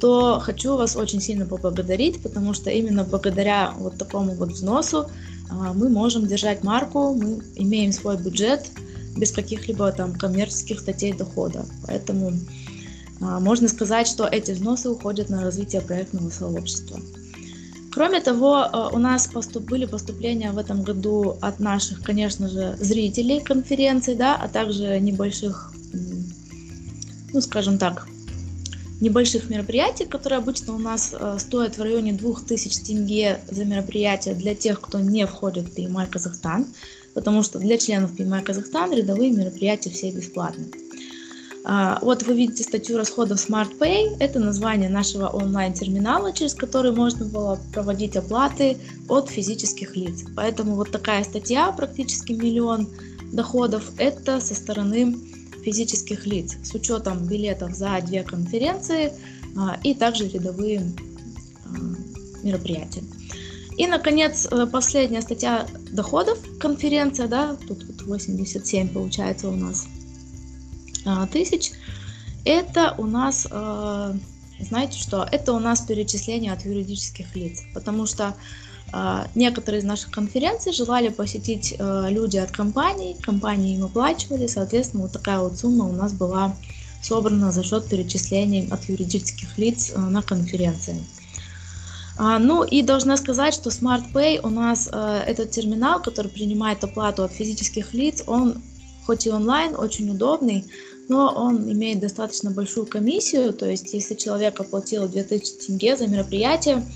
[0.00, 5.10] то хочу вас очень сильно поблагодарить, потому что именно благодаря вот такому вот взносу
[5.50, 8.66] а, мы можем держать марку, мы имеем свой бюджет
[9.16, 11.66] без каких-либо там коммерческих статей дохода.
[11.86, 12.32] Поэтому
[13.20, 16.98] а, можно сказать, что эти взносы уходят на развитие проектного сообщества.
[18.00, 22.74] Кроме того, э, у нас поступ, были поступления в этом году от наших, конечно же,
[22.80, 25.70] зрителей конференции, да, а также небольших,
[27.34, 28.06] ну, скажем так,
[29.02, 34.54] небольших мероприятий, которые обычно у нас э, стоят в районе 2000 тенге за мероприятие для
[34.54, 36.66] тех, кто не входит в PMI Казахстан,
[37.12, 40.70] потому что для членов PMI Казахстан рядовые мероприятия все бесплатные.
[41.64, 44.16] А, вот вы видите статью расходов SmartPay.
[44.18, 50.24] Это название нашего онлайн-терминала, через который можно было проводить оплаты от физических лиц.
[50.34, 52.88] Поэтому вот такая статья, практически миллион
[53.32, 55.16] доходов, это со стороны
[55.62, 59.12] физических лиц с учетом билетов за две конференции
[59.56, 60.82] а, и также рядовые
[62.42, 63.02] мероприятия.
[63.76, 69.86] И, наконец, э, последняя статья доходов, конференция, да, тут вот 87 получается у нас
[71.30, 71.72] тысяч.
[72.44, 74.14] Это у нас, а,
[74.60, 78.34] знаете что, это у нас перечисление от юридических лиц, потому что
[78.92, 85.12] а, некоторые из наших конференций желали посетить люди от компаний, компании им оплачивали, соответственно, вот
[85.12, 86.56] такая вот сумма у нас была
[87.02, 91.02] собрана за счет перечислений от юридических лиц на конференции.
[92.18, 97.94] Ну и должна сказать, что SmartPay у нас этот терминал, который принимает оплату от физических
[97.94, 98.60] лиц, он
[99.06, 100.66] хоть и онлайн, очень удобный,
[101.10, 106.86] но он имеет достаточно большую комиссию, то есть если человек оплатил 2000 тенге за мероприятие,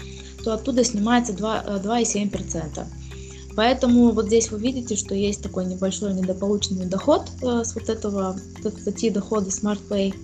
[0.45, 2.79] то оттуда снимается 2,7%.
[2.79, 2.85] Э,
[3.57, 8.39] Поэтому вот здесь вы видите, что есть такой небольшой недополученный доход э, с вот этого
[8.63, 10.15] вот статьи дохода SmartPay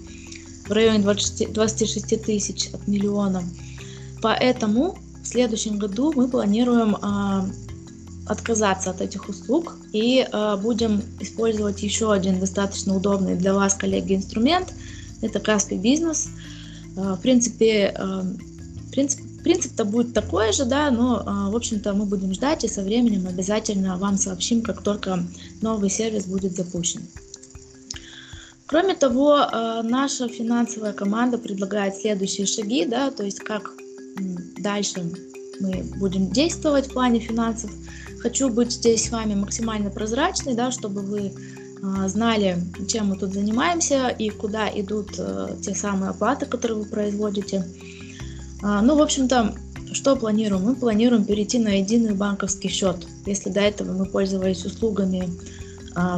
[0.68, 3.42] в районе 26, 26 тысяч от миллиона.
[4.22, 7.44] Поэтому в следующем году мы планируем а,
[8.30, 14.14] отказаться от этих услуг и э, будем использовать еще один достаточно удобный для вас, коллеги,
[14.14, 14.72] инструмент.
[15.20, 16.28] Это Каспи Бизнес.
[16.96, 18.22] Э, в принципе, э,
[18.92, 22.82] принцип, принцип-то будет такой же, да, но, э, в общем-то, мы будем ждать и со
[22.82, 25.24] временем обязательно вам сообщим, как только
[25.60, 27.02] новый сервис будет запущен.
[28.66, 33.72] Кроме того, э, наша финансовая команда предлагает следующие шаги, да, то есть как
[34.58, 35.10] дальше
[35.60, 37.70] мы будем действовать в плане финансов.
[38.20, 41.32] Хочу быть здесь с вами максимально прозрачной, да, чтобы вы
[41.82, 46.84] а, знали, чем мы тут занимаемся и куда идут а, те самые оплаты, которые вы
[46.84, 47.66] производите.
[48.62, 49.54] А, ну, в общем-то,
[49.92, 50.64] что планируем?
[50.64, 53.06] Мы планируем перейти на единый банковский счет.
[53.24, 55.28] Если до этого мы пользовались услугами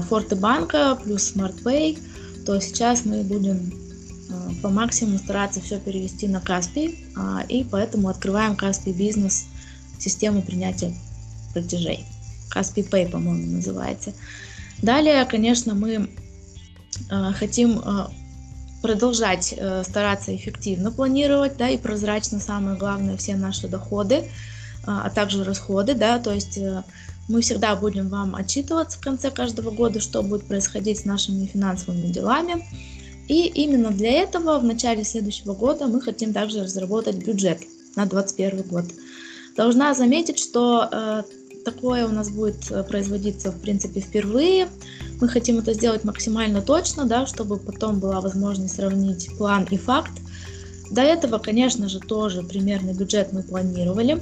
[0.09, 1.99] Форте банка плюс SmartPay,
[2.45, 3.73] то сейчас мы будем
[4.63, 7.07] по максимуму стараться все перевести на Каспий,
[7.49, 9.47] и поэтому открываем Каспий бизнес
[9.99, 10.95] систему принятия
[11.53, 12.05] платежей.
[12.51, 14.13] Каспи Pay, по-моему, называется.
[14.83, 16.11] Далее, конечно, мы
[17.11, 18.07] э, хотим э,
[18.83, 24.25] продолжать э, стараться эффективно планировать, да, и прозрачно, самое главное, все наши доходы, э,
[24.85, 26.83] а также расходы, да, то есть э,
[27.29, 32.09] мы всегда будем вам отчитываться в конце каждого года, что будет происходить с нашими финансовыми
[32.09, 32.67] делами.
[33.29, 37.61] И именно для этого в начале следующего года мы хотим также разработать бюджет
[37.95, 38.85] на 2021 год.
[39.57, 41.23] Должна заметить, что э,
[41.65, 44.69] такое у нас будет э, производиться, в принципе, впервые.
[45.21, 50.13] Мы хотим это сделать максимально точно, да, чтобы потом была возможность сравнить план и факт.
[50.91, 54.21] До этого, конечно же, тоже примерный бюджет мы планировали,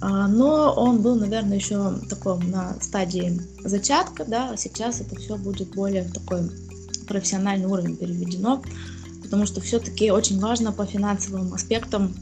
[0.00, 5.36] а, но он был, наверное, еще таком на стадии зачатка, да, а сейчас это все
[5.36, 6.50] будет более в такой
[7.06, 8.62] профессиональный уровень переведено,
[9.22, 12.14] потому что все-таки очень важно по финансовым аспектам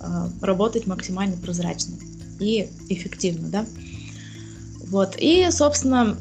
[0.00, 1.96] а, работать максимально прозрачно.
[2.40, 3.66] И эффективно, да.
[4.86, 6.16] Вот, и, собственно,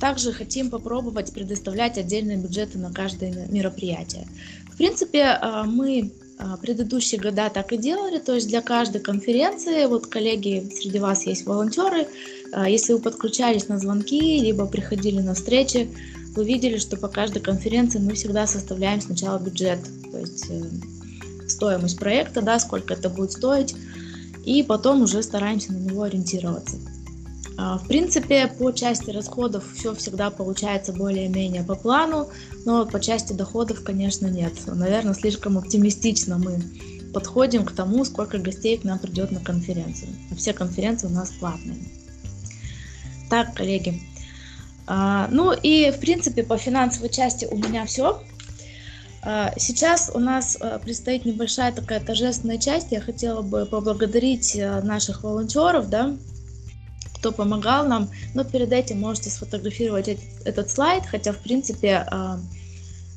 [0.00, 4.26] также хотим попробовать предоставлять отдельные бюджеты на каждое мероприятие.
[4.72, 9.86] В принципе, а, мы а, предыдущие года так и делали, то есть для каждой конференции,
[9.86, 12.06] вот коллеги, среди вас есть волонтеры,
[12.52, 15.90] а, если вы подключались на звонки, либо приходили на встречи,
[16.36, 19.80] вы видели, что по каждой конференции мы всегда составляем сначала бюджет,
[20.12, 20.62] то есть э,
[21.48, 23.74] стоимость проекта, да, сколько это будет стоить,
[24.48, 26.76] и потом уже стараемся на него ориентироваться.
[27.58, 32.28] А, в принципе, по части расходов все всегда получается более-менее по плану,
[32.64, 34.54] но по части доходов, конечно, нет.
[34.66, 36.62] Наверное, слишком оптимистично мы
[37.12, 40.08] подходим к тому, сколько гостей к нам придет на конференцию.
[40.30, 41.78] А все конференции у нас платные.
[43.28, 44.00] Так, коллеги.
[44.86, 48.22] А, ну и, в принципе, по финансовой части у меня все.
[49.22, 52.92] А, сейчас у нас предстоит небольшая такая торжественная часть.
[52.92, 56.16] Я хотела бы поблагодарить наших волонтеров, да,
[57.18, 58.08] кто помогал нам.
[58.34, 60.08] Но перед этим можете сфотографировать
[60.44, 62.40] этот слайд, хотя, в принципе, а,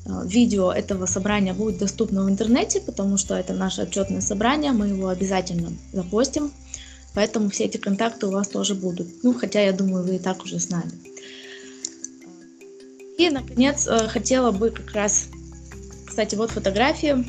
[0.04, 4.88] а, видео этого собрания будет доступно в интернете, потому что это наше отчетное собрание, мы
[4.88, 6.52] его обязательно запостим,
[7.14, 9.08] поэтому все эти контакты у вас тоже будут.
[9.22, 10.92] Ну, хотя, я думаю, вы и так уже с нами.
[13.18, 15.28] И, наконец, э, хотела бы как раз,
[16.12, 17.26] кстати, вот фотографии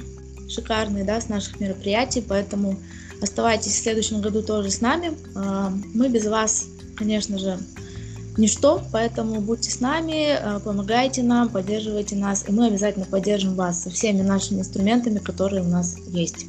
[0.49, 2.77] шикарные, да, с наших мероприятий, поэтому
[3.23, 5.17] Оставайтесь в следующем году тоже с нами.
[5.34, 6.67] А, мы без вас,
[6.97, 7.57] конечно же,
[8.36, 13.84] ничто, поэтому будьте с нами, а, помогайте нам, поддерживайте нас, и мы обязательно поддержим вас
[13.84, 16.47] со всеми нашими инструментами, которые у нас есть.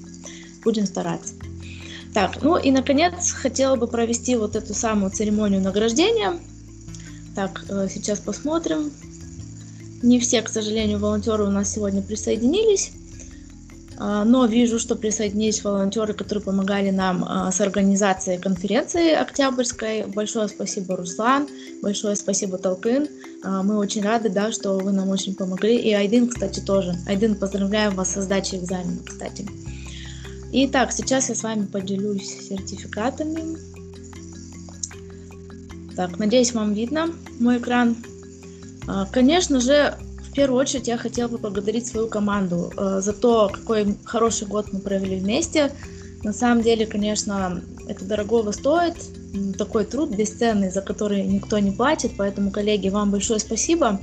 [0.65, 1.35] Будем стараться.
[2.13, 6.41] Так, ну и наконец хотела бы провести вот эту самую церемонию награждения.
[7.37, 8.91] Так, э, сейчас посмотрим.
[10.05, 12.93] Не все, к сожалению, волонтеры у нас сегодня присоединились.
[13.97, 20.05] А, но вижу, что присоединились волонтеры, которые помогали нам а, с организацией конференции Октябрьской.
[20.05, 21.49] Большое спасибо, Руслан,
[21.81, 23.09] большое спасибо, Толкын.
[23.43, 25.79] А, мы очень рады, да, что вы нам очень помогли.
[25.79, 26.95] И Айдин, кстати, тоже.
[27.07, 29.47] Айдин, поздравляю вас со сдачей экзамена, кстати.
[30.53, 33.57] Итак, сейчас я с вами поделюсь сертификатами.
[35.97, 37.09] Так, надеюсь, вам видно
[37.41, 37.97] мой экран.
[39.13, 39.97] Конечно же,
[40.35, 44.73] в первую очередь я хотела бы поблагодарить свою команду э, за то, какой хороший год
[44.73, 45.71] мы провели вместе.
[46.25, 48.97] На самом деле, конечно, это дорогого стоит,
[49.57, 54.01] такой труд бесценный, за который никто не платит, поэтому, коллеги, вам большое спасибо.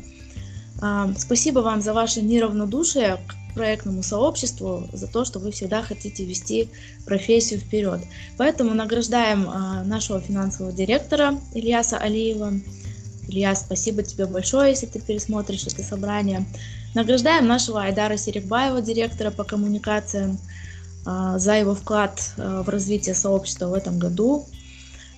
[0.82, 6.24] Э, спасибо вам за ваше неравнодушие к проектному сообществу, за то, что вы всегда хотите
[6.24, 6.70] вести
[7.06, 8.00] профессию вперед.
[8.38, 12.54] Поэтому награждаем э, нашего финансового директора Ильяса Алиева,
[13.32, 16.46] Илья, спасибо тебе большое, если ты пересмотришь это собрание.
[16.94, 20.38] Награждаем нашего Айдара Серикбаева, директора по коммуникациям,
[21.06, 24.46] а, за его вклад а, в развитие сообщества в этом году.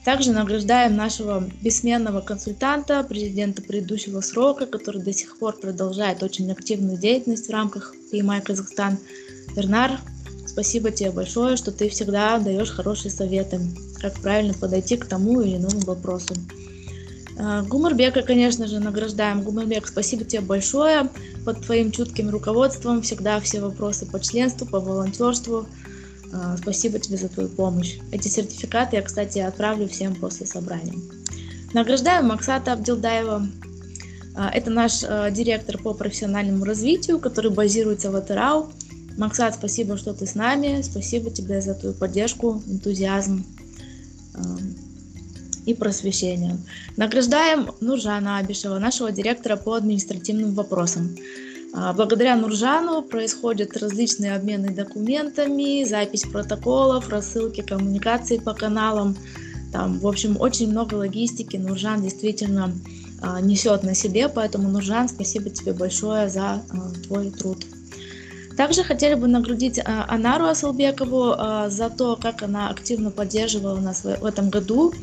[0.06, 6.98] Также награждаем нашего бессменного консультанта, президента предыдущего срока, который до сих пор продолжает очень активную
[7.00, 9.00] деятельность в рамках PMI Казахстан.
[9.56, 10.00] Бернар,
[10.46, 13.60] спасибо тебе большое, что ты всегда даешь хорошие советы,
[14.00, 16.36] как правильно подойти к тому или иному вопросу.
[17.38, 19.44] А, Гумарбека, конечно же, награждаем.
[19.44, 21.10] Гумарбек, спасибо тебе большое.
[21.46, 25.66] Под твоим чутким руководством всегда все вопросы по членству, по волонтерству.
[26.32, 27.98] А, спасибо тебе за твою помощь.
[28.12, 30.96] Эти сертификаты я, кстати, отправлю всем после собрания.
[31.74, 33.48] Награждаем Максата Абдилдаева.
[34.36, 38.72] А, это наш директор по профессиональному развитию, который базируется в Атырау.
[39.18, 40.82] Максат, спасибо, что ты с нами.
[40.82, 43.46] Спасибо тебе за твою поддержку, энтузиазм
[45.66, 46.60] и просвещением.
[46.98, 51.16] Награждаем Нуржана Абишева, нашего директора по административным вопросам.
[51.74, 59.18] А, благодаря Нуржану происходят различные обмены документами, запись протоколов, рассылки коммуникаций по каналам.
[59.72, 62.72] Там, в общем, очень много логистики Нуржан действительно
[63.22, 66.62] а, несет на себе, поэтому, Нуржан, спасибо тебе большое за а,
[67.08, 67.66] твой труд.
[68.56, 71.34] Также хотели бы нагрудить Анару Асалбекову
[71.70, 74.94] за то, как она активно поддерживала нас в этом году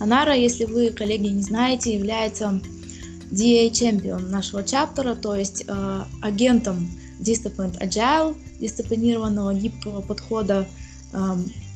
[0.00, 2.60] Анара, если вы, коллеги, не знаете, является
[3.30, 6.90] DA чемпион нашего чаптера, то есть э, агентом
[7.20, 10.66] Disciplined Agile, дисциплинированного гибкого подхода
[11.12, 11.18] э,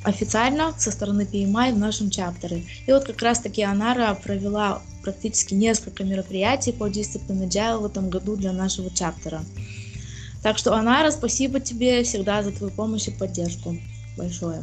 [0.05, 2.64] официально со стороны PMI в нашем чаптере.
[2.87, 8.09] И вот как раз таки Анара провела практически несколько мероприятий по Disciplined Agile в этом
[8.09, 9.43] году для нашего чаптера.
[10.43, 13.77] Так что, Анара, спасибо тебе всегда за твою помощь и поддержку.
[14.16, 14.62] Большое.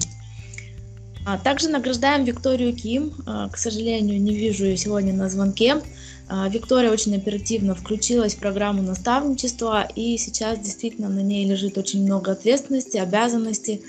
[1.25, 3.13] А также награждаем Викторию Ким.
[3.25, 5.81] А, к сожалению, не вижу ее сегодня на звонке.
[6.27, 12.03] А, Виктория очень оперативно включилась в программу наставничества, и сейчас действительно на ней лежит очень
[12.03, 13.81] много ответственности, обязанностей.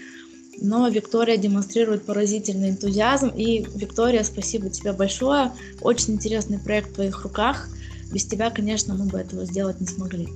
[0.60, 3.28] но Виктория демонстрирует поразительный энтузиазм.
[3.28, 5.52] И, Виктория, спасибо тебе большое.
[5.80, 7.68] Очень интересный проект в твоих руках.
[8.12, 10.28] Без тебя, конечно, мы бы этого сделать не смогли.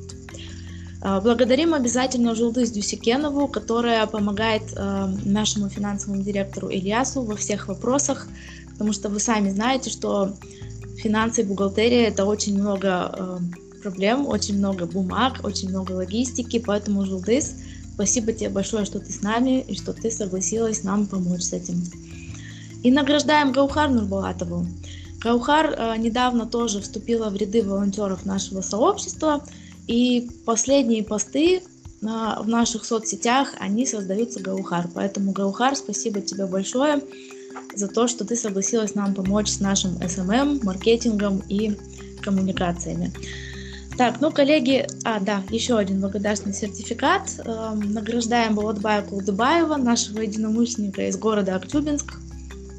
[1.08, 8.26] А, благодарим обязательно Жулдыс Дюсикенову, которая помогает э, нашему финансовому директору Ильясу во всех вопросах,
[8.72, 10.34] потому что вы сами знаете, что
[10.96, 13.38] финансы и бухгалтерия это очень много э,
[13.84, 17.54] проблем, очень много бумаг, очень много логистики, поэтому Жулдыс,
[17.94, 21.84] спасибо тебе большое, что ты с нами и что ты согласилась нам помочь с этим.
[22.82, 24.66] И награждаем Гаухар Нурбалатову.
[25.20, 29.44] Гаухар э, недавно тоже вступила в ряды волонтеров нашего сообщества,
[29.86, 31.62] и последние посты
[32.00, 34.88] на, в наших соцсетях, они создаются Гаухар.
[34.94, 37.02] Поэтому, Гаухар, спасибо тебе большое
[37.74, 41.76] за то, что ты согласилась нам помочь с нашим SMM, маркетингом и
[42.22, 43.12] коммуникациями.
[43.96, 47.40] Так, ну, коллеги, а, да, еще один благодарственный сертификат.
[47.44, 52.12] Э, награждаем Болотбая Кулдыбаева, нашего единомышленника из города Актюбинск.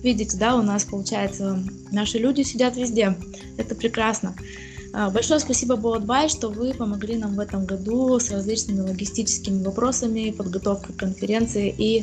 [0.04, 1.60] Видите, да, у нас, получается,
[1.92, 3.18] наши люди сидят везде.
[3.58, 4.36] Это прекрасно.
[4.38, 4.67] А,
[5.12, 10.96] большое спасибо, Болотбай, что вы помогли нам в этом году с различными логистическими вопросами, подготовкой
[10.96, 12.00] конференции и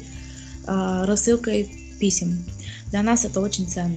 [0.66, 1.68] э, рассылкой
[1.98, 2.44] писем.
[2.90, 3.96] Для нас это очень ценно.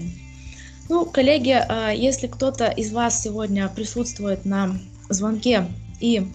[0.89, 4.79] Ну, коллеги, э, если кто-то из вас сегодня присутствует на
[5.09, 5.67] звонке
[5.99, 6.27] и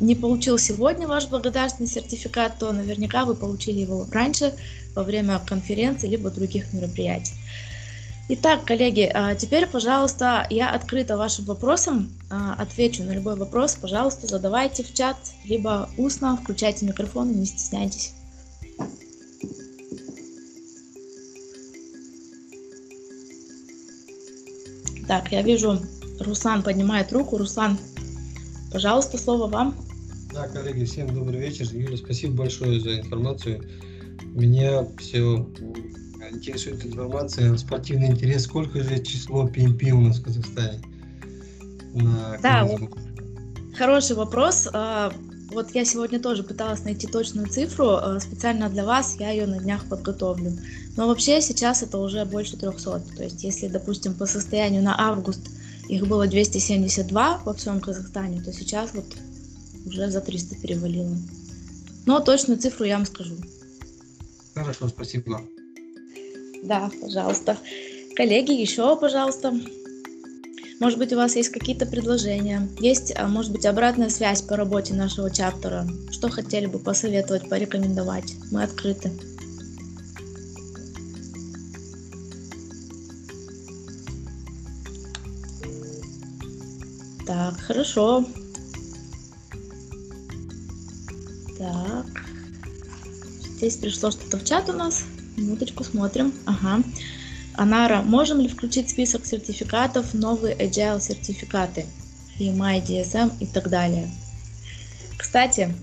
[0.00, 4.54] не получил сегодня ваш благодарственный сертификат, то наверняка вы получили его раньше
[4.94, 7.34] во время конференции либо других мероприятий.
[8.34, 14.26] Итак, коллеги, а, теперь, пожалуйста, я открыта вашим вопросам, а, отвечу на любой вопрос, пожалуйста,
[14.26, 18.14] задавайте в чат, либо устно, включайте микрофон, не стесняйтесь.
[25.06, 25.78] Так, я вижу,
[26.18, 27.36] Руслан поднимает руку.
[27.36, 27.76] Руслан,
[28.72, 29.76] пожалуйста, слово вам.
[30.32, 31.66] Да, коллеги, всем добрый вечер.
[31.70, 33.62] Юля, спасибо большое за информацию.
[34.34, 35.46] Меня все
[36.32, 38.44] интересует информация, спортивный интерес.
[38.44, 40.80] Сколько же число PMP у нас в Казахстане?
[41.94, 42.68] На да,
[43.76, 44.68] хороший вопрос.
[44.72, 45.12] А,
[45.50, 47.90] вот я сегодня тоже пыталась найти точную цифру.
[47.90, 50.52] А, специально для вас я ее на днях подготовлю.
[50.96, 53.02] Но вообще сейчас это уже больше 300.
[53.16, 55.40] То есть если, допустим, по состоянию на август
[55.88, 59.06] их было 272 во всем Казахстане, то сейчас вот
[59.86, 61.16] уже за 300 перевалило.
[62.06, 63.34] Но точную цифру я вам скажу.
[64.54, 65.40] Хорошо, спасибо.
[66.62, 67.58] Да, пожалуйста.
[68.14, 69.52] Коллеги, еще, пожалуйста.
[70.78, 72.68] Может быть, у вас есть какие-то предложения?
[72.78, 75.86] Есть, а, может быть, обратная связь по работе нашего чаптера?
[76.10, 78.34] Что хотели бы посоветовать, порекомендовать?
[78.50, 79.10] Мы открыты.
[87.26, 88.24] Так, хорошо.
[91.58, 92.06] Так.
[93.56, 95.04] Здесь пришло что-то в чат у нас.
[95.42, 96.32] Минуточку смотрим.
[96.46, 96.82] Ага.
[97.54, 101.86] Анара, можем ли включить список сертификатов, новые Agile сертификаты,
[102.38, 104.10] EMI, DSM и так далее?
[105.18, 105.74] Кстати,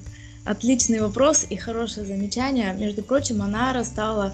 [0.45, 2.73] отличный вопрос и хорошее замечание.
[2.73, 4.33] Между прочим, Анара стала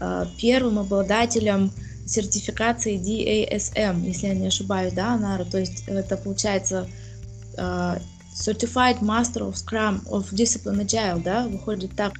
[0.00, 1.72] э, первым обладателем
[2.06, 5.44] сертификации DASM, если я не ошибаюсь, да, Анара?
[5.44, 6.88] То есть это получается
[7.56, 7.98] э,
[8.34, 12.14] Certified Master of Scrum of Discipline Agile, да, выходит так.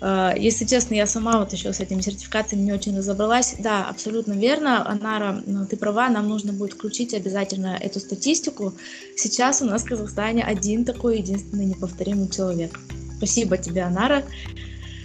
[0.00, 3.56] А, если честно, я сама вот еще с этими сертификациями не очень разобралась.
[3.58, 8.74] Да, абсолютно верно, Анара, ну, ты права, нам нужно будет включить обязательно эту статистику.
[9.16, 12.78] Сейчас у нас в Казахстане один такой единственный неповторимый человек.
[13.16, 14.24] Спасибо тебе, Анара.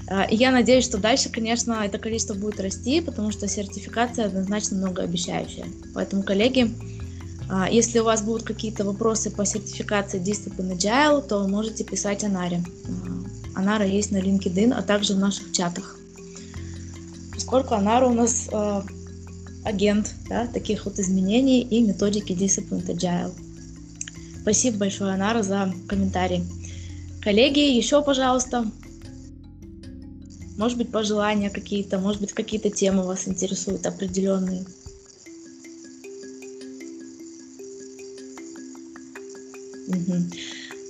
[0.07, 4.77] А, и я надеюсь, что дальше, конечно, это количество будет расти, потому что сертификация однозначно
[4.77, 5.67] многообещающая.
[5.93, 6.69] Поэтому, коллеги,
[7.49, 12.61] а, если у вас будут какие-то вопросы по сертификации Discipline Agile, то можете писать Анаре.
[13.55, 15.97] Анара есть на LinkedIn, а также в наших чатах.
[17.33, 18.81] Поскольку Анара у нас э,
[19.63, 23.33] агент да, таких вот изменений и методики Disciplined Agile.
[24.41, 26.43] Спасибо большое, Анара, за комментарий.
[27.21, 28.65] Коллеги, еще, пожалуйста,
[30.57, 34.65] может быть, пожелания какие-то, может быть, какие-то темы вас интересуют определенные.
[39.87, 40.23] Угу.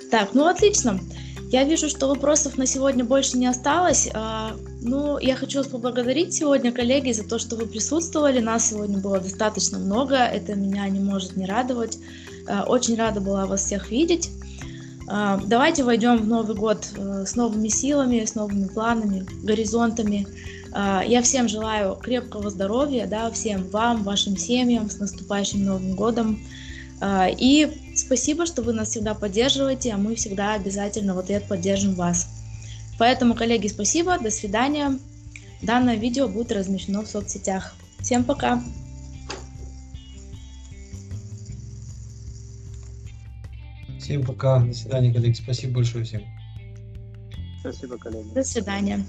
[0.10, 1.00] Так, ну отлично.
[1.52, 4.10] Я вижу, что вопросов на сегодня больше не осталось.
[4.14, 8.40] А, ну, я хочу вас поблагодарить сегодня, коллеги, за то, что вы присутствовали.
[8.40, 10.16] Нас сегодня было достаточно много.
[10.16, 12.00] Это меня не может не радовать.
[12.48, 14.30] А, очень рада была вас всех видеть.
[15.10, 20.28] А, давайте войдем в Новый год э, с новыми силами, с новыми планами, горизонтами.
[20.74, 26.40] Я всем желаю крепкого здоровья, да, всем вам, вашим семьям, с наступающим Новым годом.
[27.04, 32.28] И спасибо, что вы нас всегда поддерживаете, а мы всегда обязательно в ответ поддержим вас.
[32.98, 35.00] Поэтому, коллеги, спасибо, до свидания.
[35.62, 37.74] Данное видео будет размещено в соцсетях.
[38.00, 38.62] Всем пока!
[44.00, 44.60] Всем пока.
[44.60, 45.34] До свидания, коллеги.
[45.34, 46.22] Спасибо большое всем.
[47.62, 48.34] Спасибо, коллеги.
[48.34, 49.06] До свидания.